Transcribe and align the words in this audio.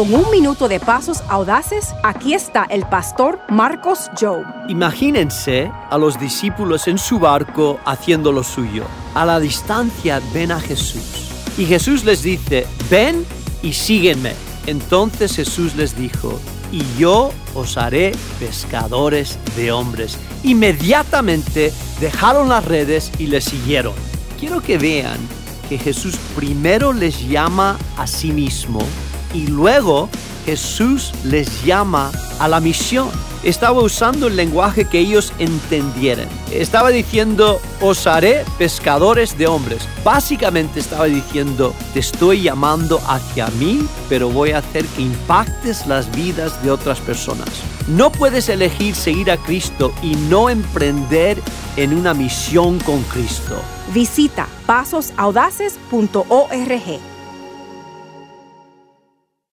Con 0.00 0.14
un 0.14 0.30
minuto 0.30 0.66
de 0.66 0.80
pasos 0.80 1.22
audaces, 1.28 1.94
aquí 2.02 2.32
está 2.32 2.64
el 2.70 2.86
pastor 2.86 3.38
Marcos 3.50 4.10
Joe. 4.18 4.46
Imagínense 4.66 5.70
a 5.90 5.98
los 5.98 6.18
discípulos 6.18 6.88
en 6.88 6.96
su 6.96 7.18
barco 7.18 7.78
haciendo 7.84 8.32
lo 8.32 8.42
suyo. 8.42 8.84
A 9.14 9.26
la 9.26 9.38
distancia 9.38 10.22
ven 10.32 10.52
a 10.52 10.58
Jesús. 10.58 11.30
Y 11.58 11.66
Jesús 11.66 12.02
les 12.06 12.22
dice, 12.22 12.66
ven 12.90 13.26
y 13.62 13.74
síguenme. 13.74 14.32
Entonces 14.66 15.36
Jesús 15.36 15.74
les 15.74 15.94
dijo, 15.94 16.40
y 16.72 16.82
yo 16.96 17.30
os 17.54 17.76
haré 17.76 18.12
pescadores 18.38 19.38
de 19.54 19.70
hombres. 19.70 20.16
Inmediatamente 20.44 21.74
dejaron 22.00 22.48
las 22.48 22.64
redes 22.64 23.12
y 23.18 23.26
le 23.26 23.42
siguieron. 23.42 23.92
Quiero 24.38 24.62
que 24.62 24.78
vean 24.78 25.18
que 25.68 25.76
Jesús 25.76 26.16
primero 26.34 26.94
les 26.94 27.28
llama 27.28 27.76
a 27.98 28.06
sí 28.06 28.32
mismo 28.32 28.80
y 29.34 29.46
luego 29.46 30.08
Jesús 30.44 31.12
les 31.24 31.64
llama 31.64 32.10
a 32.38 32.48
la 32.48 32.60
misión. 32.60 33.08
Estaba 33.42 33.80
usando 33.80 34.26
el 34.26 34.36
lenguaje 34.36 34.84
que 34.84 34.98
ellos 34.98 35.32
entendieran. 35.38 36.28
Estaba 36.50 36.90
diciendo, 36.90 37.58
os 37.80 38.06
haré 38.06 38.44
pescadores 38.58 39.38
de 39.38 39.46
hombres. 39.46 39.88
Básicamente 40.04 40.80
estaba 40.80 41.06
diciendo, 41.06 41.74
te 41.94 42.00
estoy 42.00 42.42
llamando 42.42 43.00
hacia 43.06 43.46
mí, 43.58 43.86
pero 44.10 44.28
voy 44.28 44.50
a 44.50 44.58
hacer 44.58 44.84
que 44.84 45.00
impactes 45.02 45.86
las 45.86 46.14
vidas 46.14 46.62
de 46.62 46.70
otras 46.70 47.00
personas. 47.00 47.48
No 47.88 48.12
puedes 48.12 48.50
elegir 48.50 48.94
seguir 48.94 49.30
a 49.30 49.38
Cristo 49.38 49.94
y 50.02 50.16
no 50.16 50.50
emprender 50.50 51.40
en 51.76 51.94
una 51.94 52.12
misión 52.12 52.78
con 52.80 53.02
Cristo. 53.04 53.56
Visita 53.94 54.46
pasosaudaces.org 54.66 57.09